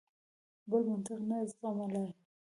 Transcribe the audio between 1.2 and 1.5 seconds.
نه